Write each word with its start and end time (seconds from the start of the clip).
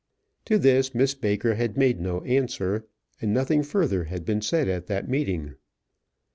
To 0.45 0.57
this 0.57 0.95
Miss 0.95 1.13
Baker 1.13 1.53
had 1.53 1.77
made 1.77 1.99
no 1.99 2.21
answer, 2.21 2.87
and 3.21 3.31
nothing 3.35 3.61
further 3.61 4.05
had 4.05 4.25
been 4.25 4.41
said 4.41 4.67
at 4.67 4.87
that 4.87 5.07
meeting. 5.07 5.53